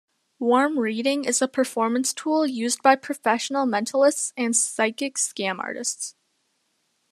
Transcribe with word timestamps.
Warm 0.39 0.79
reading 0.79 1.25
is 1.25 1.43
a 1.43 1.47
performance 1.47 2.11
tool 2.11 2.47
used 2.47 2.81
by 2.81 2.95
professional 2.95 3.67
mentalists 3.67 4.33
and 4.35 4.55
psychic 4.55 5.13
scam 5.15 5.59
artists. 5.59 6.15